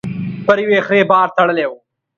پر 0.45 0.57
يوې 0.63 0.79
خرې 0.85 1.01
بار 1.11 1.27
تړلی 1.37 1.65
و. 1.69 1.73